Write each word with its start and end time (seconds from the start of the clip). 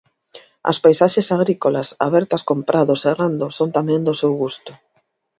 As 0.71 0.77
paisaxes 0.83 1.27
agrícolas 1.35 1.87
abertas 2.07 2.41
con 2.49 2.59
prados 2.69 3.01
e 3.09 3.13
gando 3.19 3.47
son 3.57 3.69
tamén 3.77 4.01
do 4.07 4.13
seu 4.21 4.33
gusto. 4.43 4.71